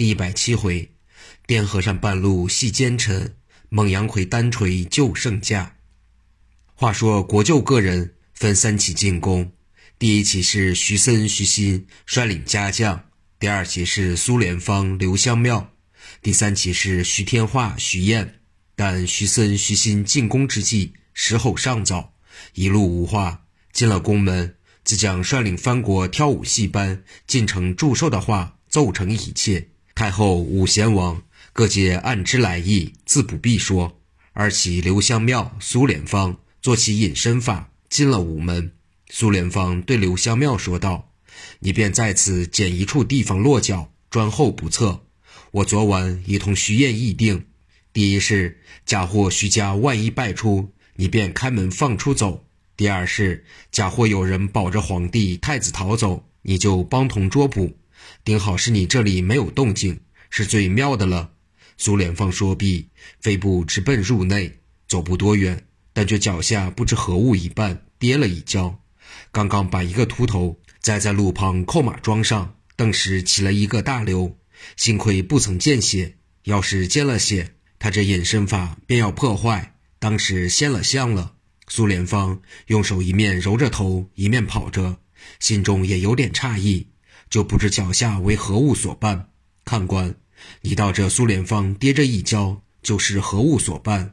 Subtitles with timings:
[0.00, 0.92] 第一百七回，
[1.46, 3.36] 汴河山半路系奸臣，
[3.68, 5.76] 猛阳魁单锤救圣驾。
[6.74, 9.52] 话说国舅个人分三起进攻，
[9.98, 15.70] 第一起是徐森、徐新率领家将，第二起是苏联方刘香庙，
[16.22, 18.40] 第三起是徐天化、徐彦。
[18.74, 22.14] 但徐森、徐新进攻之际，时候尚早，
[22.54, 23.42] 一路无话。
[23.70, 29.68] 进了宫门，自将率领藩国跳舞戏班进城祝寿的话奏成一切。
[30.00, 31.22] 太后、武贤王
[31.52, 34.00] 各皆暗知来意，自不必说。
[34.32, 38.72] 而其刘香庙、苏联方做起隐身法，进了午门。
[39.10, 41.10] 苏联方对刘香庙说道
[41.60, 45.04] ：“你便在此捡一处地方落脚，专候不测。
[45.50, 47.44] 我昨晚已同徐燕议定，
[47.92, 57.76] 第一是假货徐家万一败出，你便开门放出走；第二是假货有人保着皇帝、太子逃走，你就帮同捉捕。”
[58.24, 61.32] 顶好是你这里没有动静，是最妙的了。
[61.76, 62.88] 苏连芳说毕，
[63.20, 68.80] 飞步直奔入内，走不多远，但觉脚下不知何物一绊，跌了一跤。
[69.32, 74.36] 刚刚把一个秃头栽在路旁扣马桩上，顿时起了一个大瘤。
[74.76, 81.34] 幸亏不曾见血，要是见了血，他这隐身法便要破坏，当时现了相了。
[81.66, 84.98] 苏连芳用手一面揉着头，一面跑着，
[85.38, 86.88] 心中也有点诧异。
[87.30, 89.26] 就不知脚下为何物所绊，
[89.64, 90.16] 看官，
[90.62, 94.10] 你到这苏联方跌这一跤，就是何物所绊？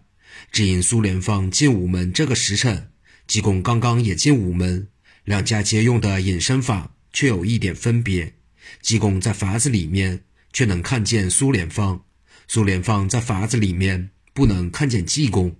[0.51, 2.91] 只因苏联方进午门这个时辰，
[3.25, 4.87] 济公刚刚也进午门，
[5.23, 8.35] 两家皆用的隐身法，却有一点分别。
[8.81, 11.99] 济公在法子里面，却能看见苏联方；
[12.47, 15.55] 苏联方在法子里面，不能看见济公，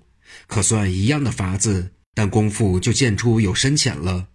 [0.46, 4.28] 可算一样的法子，但功夫就见出有深浅了。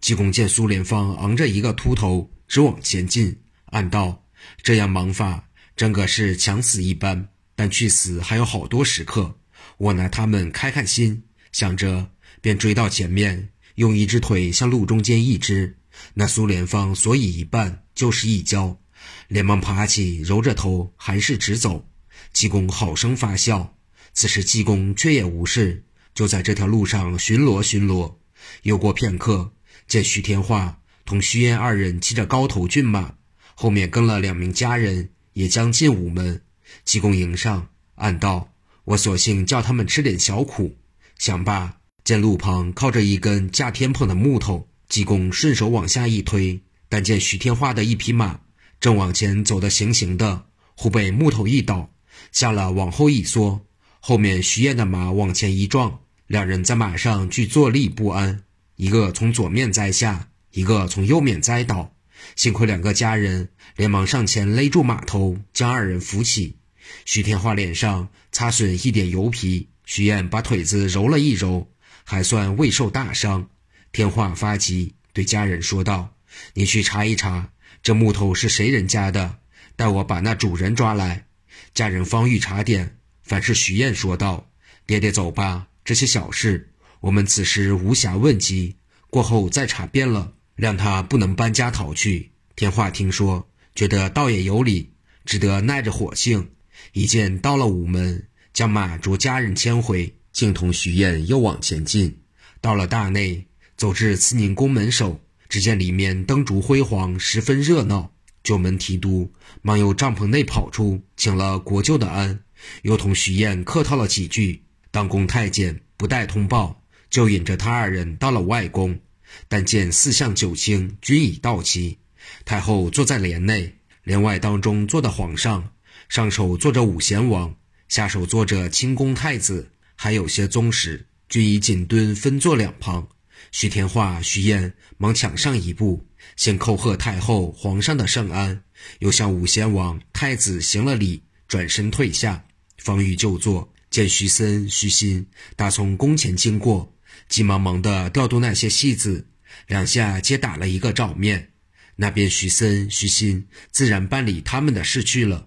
[0.00, 2.30] 济公见苏联方昂着一个秃头。
[2.48, 4.24] 直往前进，暗道：
[4.62, 7.28] 这样忙法，真个是强死一般。
[7.54, 9.38] 但去死还有好多时刻，
[9.76, 11.22] 我拿他们开开心。
[11.52, 15.78] 想着，便追到前面，用一只腿向路中间一支。
[16.14, 18.80] 那苏联方所以一绊就是一跤，
[19.28, 21.88] 连忙爬起，揉着头，还是直走。
[22.32, 23.76] 济公好生发笑。
[24.12, 25.84] 此时济公却也无事，
[26.14, 28.16] 就在这条路上巡逻巡逻。
[28.62, 29.52] 又过片刻，
[29.90, 30.78] 见徐天化。
[31.04, 33.14] 同徐彦二人骑着高头骏马，
[33.56, 36.40] 后面跟了两名家人，也将进午门。
[36.84, 38.52] 济公迎上，暗道
[38.86, 40.76] ：“我索性叫他们吃点小苦。”
[41.18, 48.38] 想罢，见路旁靠着一根架天棚的木头，济公顺手往下一推，但见徐天化的一匹马
[48.78, 50.44] 正往前走得行行的，
[50.76, 51.90] 忽被木头一倒，
[52.30, 53.66] 下了往后一缩，
[53.98, 55.98] 后面徐彦的马往前一撞，
[56.28, 58.44] 两人在马上俱坐立不安，
[58.80, 60.28] 一个从左面栽下。
[60.52, 61.94] 一个从右面栽倒，
[62.34, 66.56] 幸亏两个家人连忙上前勒住马头，将二人扶起。
[67.04, 71.70] 徐天化脸上擦损一点油皮，徐燕把腿子揉了一揉，
[72.04, 73.50] 还算未受大伤。
[73.92, 76.16] 天化发急，对家人说道
[76.54, 77.50] ：“你去查一查，
[77.82, 79.36] 这木头是谁人家的，
[79.76, 81.26] 待我把那主人抓来。”
[81.74, 84.50] 家人方欲查点，反是徐燕说道
[84.86, 86.69] ：“爹爹走吧，这些小事
[87.00, 88.76] 我们此时无暇问及，
[89.08, 92.32] 过后再查遍了。”谅他不能搬家逃去。
[92.54, 94.92] 天化听说，觉得倒也有理，
[95.24, 96.50] 只得耐着火性，
[96.92, 102.18] 一见到了午门，将马着家人牵回，竟同徐燕又往前进。
[102.60, 105.18] 到了大内，走至慈宁宫门首，
[105.48, 108.12] 只见里面灯烛辉煌，十分热闹。
[108.42, 109.32] 九门提督
[109.62, 112.40] 忙由帐篷内跑出，请了国舅的安，
[112.82, 114.64] 又同徐燕客套了几句。
[114.90, 116.79] 当宫太监不待通报，
[117.10, 118.98] 就引着他二人到了外宫。
[119.46, 121.98] 但见四相九卿均已到齐，
[122.44, 123.72] 太后坐在帘内，
[124.02, 125.72] 帘外当中坐的皇上，
[126.08, 127.54] 上首坐着武贤王，
[127.88, 133.06] 下首坐着清宫太子，还有些宗室，均已紧蹲分坐两旁。
[133.52, 136.04] 徐天化、徐燕忙抢上一步，
[136.36, 138.62] 先叩贺太后、皇上的圣安，
[138.98, 142.44] 又向武贤王、太子行了礼，转身退下，
[142.78, 145.24] 方欲就坐，见徐森、徐新
[145.54, 146.92] 打从宫前经过。
[147.30, 149.28] 急忙忙地调度那些戏子，
[149.68, 151.52] 两下皆打了一个照面。
[151.96, 155.46] 那边徐森、徐新自然办理他们的事去了。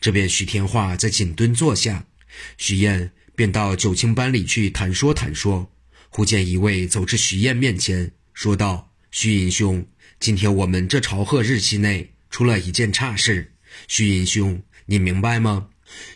[0.00, 2.04] 这边徐天化在紧蹲坐下，
[2.58, 5.70] 徐燕便到九卿班里去谈说谈说。
[6.08, 9.86] 忽见一位走至徐燕面前，说道：“徐银兄，
[10.18, 13.54] 今天我们这朝贺日期内出了一件差事。
[13.86, 15.68] 徐银兄，你明白吗？”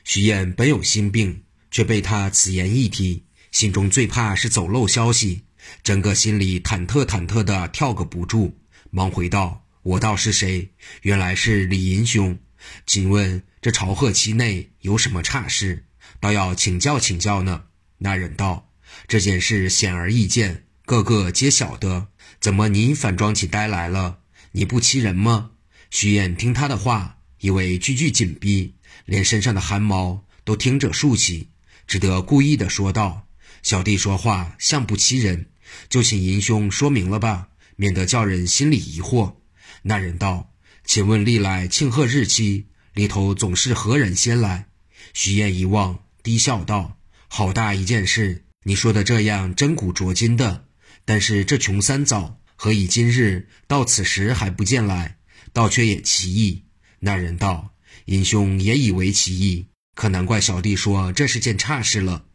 [0.02, 3.22] 徐燕本有心病，却被他此言一提。
[3.54, 5.44] 心中最怕是走漏消息，
[5.84, 8.58] 整个心里忐忑忐忑的跳个不住，
[8.90, 10.72] 忙回道：“我道是谁？
[11.02, 12.36] 原来是李银兄。
[12.84, 15.84] 请问这朝贺期内有什么差事？
[16.18, 17.66] 倒要请教请教呢。”
[17.98, 18.72] 那人道
[19.06, 22.08] ：“这件事显而易见，个个皆晓得，
[22.40, 24.18] 怎么你反装起呆来了？
[24.50, 25.52] 你不欺人吗？”
[25.92, 28.74] 徐燕听他的话，以为句句紧逼，
[29.04, 31.50] 连身上的汗毛都听着竖起，
[31.86, 33.23] 只得故意的说道
[33.64, 35.46] ：“小弟说话像不欺人，
[35.88, 39.36] 就请银兄说明了吧，免得叫人心里疑惑。”
[39.82, 40.52] 那人道
[40.84, 44.68] ：“请问历来庆贺日期里头总是何人先来？”
[45.14, 48.44] 徐燕一望，低笑道：“好大一件事！
[48.64, 50.66] 你说的这样真古拙今的，
[51.06, 55.16] 但是这穷三早何以今日到此时还不见来？”
[55.54, 56.64] 倒却也奇异。
[57.00, 57.72] 那人道
[58.06, 62.26] ：“银兄也以为奇异，可难怪小弟说这是件差事了。”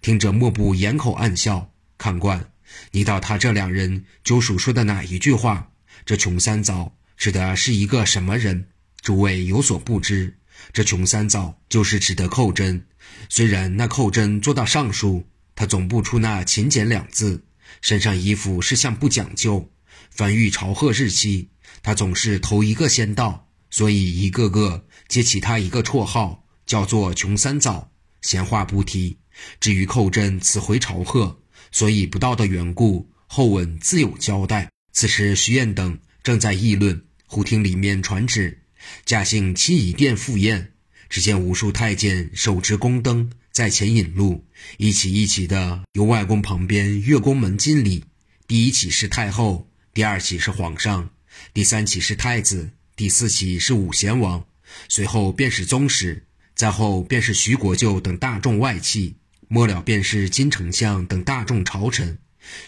[0.00, 1.72] 听着莫不掩口暗笑。
[1.96, 2.52] 看官，
[2.92, 5.70] 你道他这两人究属说的哪一句话？
[6.04, 8.68] 这穷三早指的是一个什么人？
[9.00, 10.38] 诸位有所不知，
[10.72, 12.86] 这穷三早就是指的寇真。
[13.28, 17.44] 虽然那寇真做到尚书，他总不出那勤俭两字，
[17.80, 19.70] 身上衣服是像不讲究。
[20.10, 21.50] 凡遇朝贺日期。
[21.82, 27.92] 他总是头一个先到，所以一个个皆起他一个绰号，叫做“穷三早”。
[28.22, 29.18] 闲话不提。
[29.60, 31.40] 至于寇真此回朝贺，
[31.70, 34.70] 所以不到的缘故，后文自有交代。
[34.92, 38.62] 此时徐彦等正在议论，忽听里面传旨，
[39.04, 40.72] 驾幸七仪殿赴宴。
[41.08, 44.44] 只见无数太监手持宫灯在前引路，
[44.76, 48.04] 一起一起的由外宫旁边越宫门进礼。
[48.46, 51.10] 第一起是太后，第二起是皇上。
[51.54, 54.44] 第三起是太子，第四起是武贤王，
[54.88, 59.16] 随后便是宗室，再后便是徐国舅等大众外戚，
[59.48, 62.18] 末了便是金丞相等大众朝臣。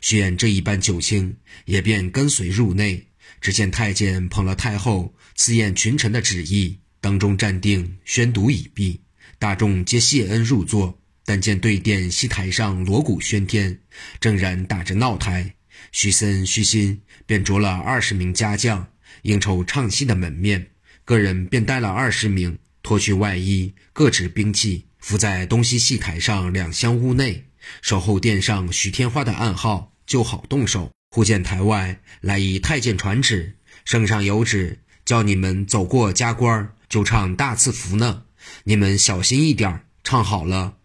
[0.01, 3.07] 徐衍这一班九卿也便跟随入内。
[3.41, 9.01] 只见太监捧了太后赐宴群臣的旨意，当中站定，宣读已毕，
[9.39, 10.99] 大众皆谢恩入座。
[11.25, 13.79] 但见对殿西台上锣鼓喧天，
[14.19, 15.55] 正然打着闹台。
[15.93, 18.89] 徐森、徐新便着了二十名家将，
[19.23, 20.71] 应酬唱戏的门面，
[21.05, 27.47] 个人便带了二十名，脱去外衣，各执兵器，伏在东西戏台上两厢屋内，
[27.83, 30.91] 守候殿上徐天花的暗号，就好动手。
[31.11, 38.23] 忽见台外来一太监传旨，圣上有旨，叫你们走过加官儿就唱大赐福呢。
[38.65, 40.77] 你们小心一点，唱好了，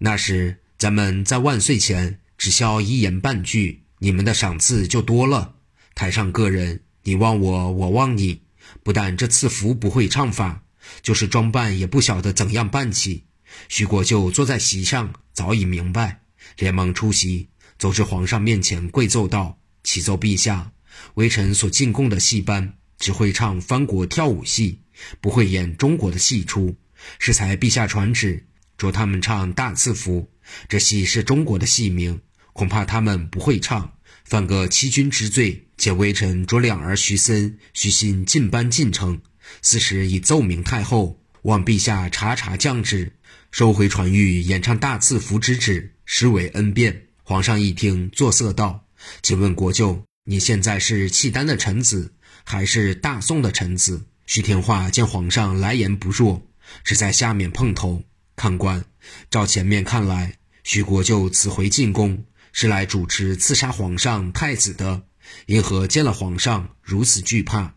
[0.00, 3.84] 那时咱们在万岁前只消一言半句。
[4.00, 5.54] 你们的赏赐就多了。
[5.94, 8.42] 台上个人，你望我，我望你。
[8.82, 10.62] 不但这赐福不会唱法，
[11.02, 13.24] 就是装扮也不晓得怎样办起。
[13.68, 16.22] 徐国舅坐在席上，早已明白，
[16.58, 20.72] 连忙出席，走至皇上面前跪奏道：“启奏陛下，
[21.14, 24.80] 微臣所进贡的戏班，只会唱藩国跳舞戏，
[25.20, 26.76] 不会演中国的戏出。
[27.18, 28.46] 适才陛下传旨，
[28.76, 30.30] 着他们唱大赐福。
[30.68, 32.20] 这戏是中国的戏名。”
[32.52, 33.92] 恐怕他们不会唱，
[34.24, 35.68] 犯个欺君之罪。
[35.76, 39.20] 且微臣着两儿徐森、徐新进班进城，
[39.62, 43.12] 此时已奏明太后，望陛下查查降旨，
[43.50, 47.06] 收回传谕演唱大赐福之旨，实为恩便。
[47.22, 48.84] 皇上一听，作色道
[49.22, 52.12] ：“请问国舅，你现在是契丹的臣子，
[52.44, 56.46] 还是大宋的臣子？”徐天化见皇上来言不弱，
[56.84, 58.02] 只在下面碰头。
[58.36, 58.84] 看官，
[59.30, 62.24] 照前面看来，徐国舅此回进宫。
[62.52, 65.02] 是来主持刺杀皇上太子的，
[65.46, 67.74] 因何见了皇上如此惧怕？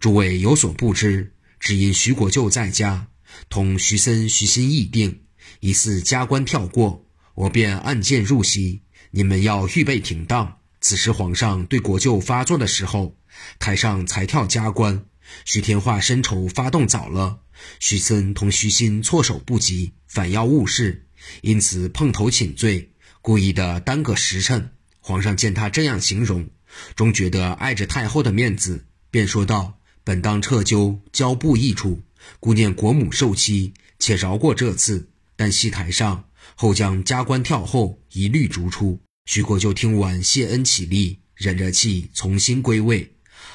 [0.00, 3.08] 诸位有所不知，只因徐国舅在家，
[3.48, 5.22] 同徐森、徐心议定，
[5.60, 8.82] 疑似加官跳过，我便暗箭入席。
[9.10, 10.58] 你们要预备停当。
[10.80, 13.16] 此时皇上对国舅发作的时候，
[13.58, 15.04] 台上才跳加官。
[15.44, 17.40] 徐天化深仇发动早了，
[17.80, 21.06] 徐森同徐新措手不及，反要误事，
[21.42, 22.92] 因此碰头请罪。
[23.20, 26.48] 故意的耽搁时辰，皇上见他这样形容，
[26.94, 32.00] 终觉得碍着太后的面子，便说道：“本当撤究交部议处，
[32.40, 35.08] 顾念国母受欺，且饶过这次。
[35.36, 36.24] 但戏台上
[36.56, 43.12] 后将加官跳后一律逐出。”徐国舅听完，谢恩起立，忍着气重新归位。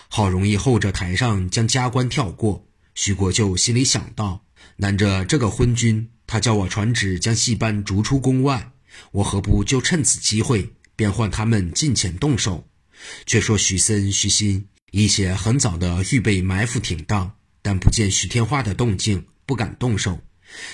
[0.08, 4.46] 好容易候着台上将加官跳过，徐国舅心里想到：
[4.78, 8.72] 难着这个昏君，他叫我传旨将戏班逐出宫外。
[9.12, 12.68] 我何不就趁此机会，便唤他们近前动手？
[13.26, 20.20] 却说徐森、徐新一些很早的预备埋伏停当，但不见徐天化的动静，不敢动手。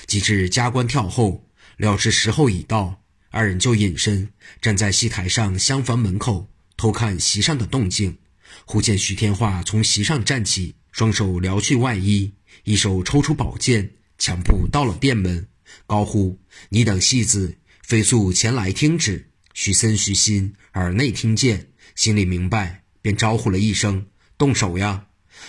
[0.08, 4.30] 及至加官跳后，料知时候已到，二人就隐身，
[4.62, 8.18] 站在戏台上厢房门口偷看席上的动静。
[8.66, 15.48] 忽见徐天化从席上站起，双手撩去外衣，一手抽出宝剑，抢步到了殿门，
[15.86, 25.06] 高呼：“你等戏子，飞速前来听旨！”徐森、徐新耳内听见，心里明白，便招呼了一声：“动手呀！”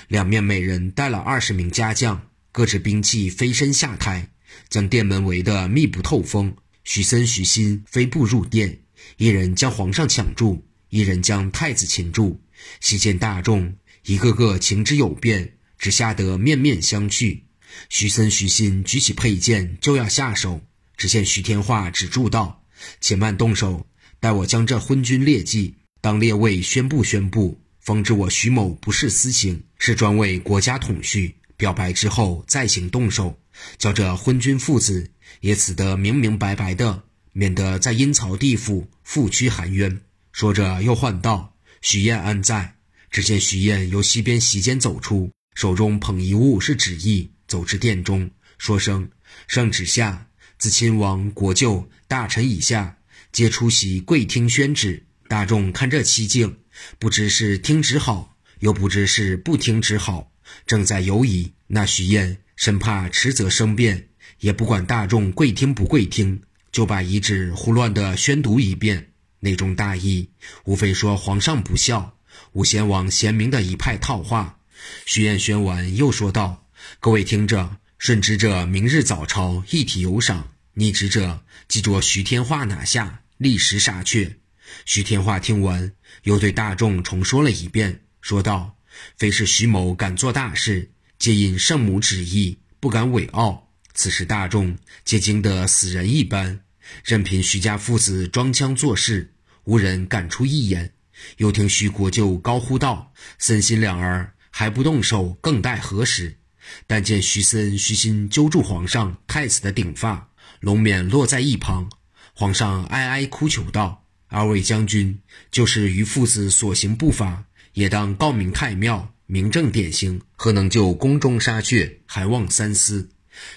[0.08, 4.30] 两面每人带了二十名家将，各执兵器飞身下台，
[4.68, 6.54] 将殿门围得密不透风。
[6.84, 8.80] 徐森、徐新飞步入殿，
[9.16, 12.40] 一人将皇上抢住，一人将太子擒住。
[12.80, 17.40] 席间大众一个个情之有变，只吓得面面相觑。
[17.88, 20.60] 徐森、徐新举起佩剑就要下手，
[20.96, 22.64] 只见徐天化止住道
[23.00, 23.86] ：“且慢动手，
[24.18, 31.34] 待我将这昏君劣迹当列位宣布宣布，方知我徐某不是私情，是专为国家统序。
[31.56, 33.38] 表白之后再行动手，
[33.76, 35.10] 叫这昏君父子
[35.40, 40.00] 也死得明明白白的，免得在阴曹地府复屈含冤。”
[40.32, 41.54] 说着又唤道。
[41.82, 42.76] 徐燕安在？
[43.10, 49.10] 只见徐燕由西边席间走出，手中捧一物是旨意，走至殿中，说声
[49.48, 52.96] ：“圣旨下，自亲王、国舅、大臣以下，
[53.32, 55.04] 皆出席跪听宣旨。
[55.28, 56.56] 大众看这奇景，
[56.98, 60.30] 不知是听旨好，又不知是不听旨好，
[60.66, 61.52] 正在犹疑。
[61.66, 64.08] 那徐燕生怕迟则生变，
[64.40, 69.06] 也不管大众跪听不跪听，就把遗旨胡乱地宣读一遍。”
[69.42, 70.28] 内中大意，
[70.64, 72.18] 无非说皇上不孝，
[72.52, 74.58] 吴先王贤明的一派套话。
[75.06, 76.66] 徐彦宣完，又说道
[77.00, 84.36] ：“各位听着，顺之者明日早朝一体有赏，逆之者即着徐天化拿下，立时杀却。”
[84.84, 85.92] 徐天化听完，
[86.24, 88.76] 又对大众重说了一遍，说道
[89.16, 93.68] ：“非是徐某敢做大事，皆因圣母旨意，不敢违拗。
[93.94, 96.60] 此时大众皆惊得死人一般。”
[97.04, 99.32] 任凭徐家父子装腔作势，
[99.64, 100.92] 无人敢出一言。
[101.36, 106.38] 又听徐国舅高呼道：“森心两儿还不动手，更待何时？”
[106.86, 111.90] 但见徐森、徐心揪住皇上、太子的顶发，龙冕落在一旁。
[112.34, 113.99] 皇上哀哀哭求道
[114.30, 115.18] ：“二位将军，
[115.50, 117.44] 就是于父子所行不法，
[117.74, 123.10] 也当告明太庙，明正典刑，何能就宫中杀却，还望三思？”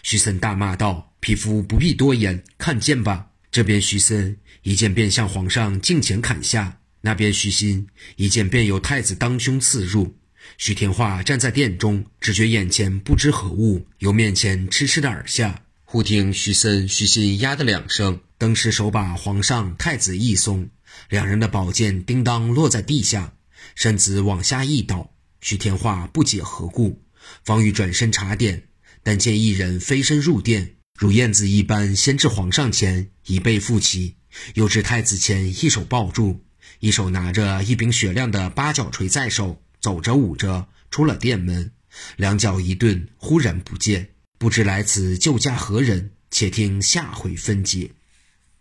[0.04, 1.12] 徐森大骂道。
[1.24, 3.28] 匹夫不必多言，看剑吧。
[3.50, 7.88] 这边徐森一剑便向皇上颈前砍下，那边徐新
[8.18, 10.18] 一剑便由太子当胸刺入。
[10.58, 15.62] 徐天化站在殿中，只觉眼前不知何物由面前痴痴的而下。
[15.94, 20.68] 忽听徐森、徐信呀的两声，登时手把皇上、太子一松，
[21.08, 23.36] 两人的宝剑叮当落在地下，
[23.76, 25.12] 身子往下一倒。
[25.40, 27.04] 徐天化不解何故，
[27.46, 28.64] 方欲转身查点，
[29.04, 30.78] 但见一人飞身入殿。
[30.98, 34.16] 如燕子一般，先至皇上前，以背负起；
[34.56, 36.42] 又至太子前，一手抱住，
[36.80, 41.72] 一手拿着一柄雪亮的八角锤在手，走着舞着出了殿门，
[42.16, 44.10] 两脚一顿，忽然不见，
[44.44, 46.12] 不知来此救驾何人？
[46.30, 47.90] 且听下回分解。